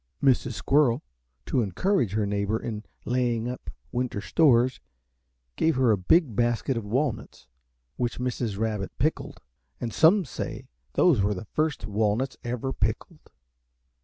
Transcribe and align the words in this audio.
Mrs. 0.23 0.53
Squirrel, 0.53 1.03
to 1.45 1.61
encourage 1.61 2.13
her 2.13 2.25
neighbor 2.25 2.59
in 2.59 2.83
laying 3.05 3.47
up 3.47 3.69
winter 3.91 4.19
stores, 4.19 4.79
gave 5.55 5.75
her 5.75 5.91
a 5.91 5.95
big 5.99 6.35
basketful 6.35 6.79
of 6.87 6.91
walnuts 6.91 7.47
which 7.97 8.17
Mrs. 8.17 8.57
Rabbit 8.57 8.91
pickled, 8.97 9.41
and 9.79 9.93
some 9.93 10.25
say 10.25 10.67
those 10.93 11.21
were 11.21 11.35
the 11.35 11.45
first 11.45 11.85
walnuts 11.85 12.35
ever 12.43 12.73
pickled. 12.73 13.29